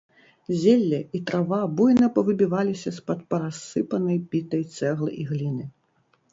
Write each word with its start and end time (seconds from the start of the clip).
Зелле 0.61 0.99
і 1.19 1.21
трава 1.31 1.59
буйна 1.81 2.09
павыбіваліся 2.17 2.95
з-пад 2.97 3.23
парассыпанай 3.35 4.17
бітай 4.35 4.67
цэглы 4.85 5.09
і 5.23 5.31
гліны. 5.33 5.71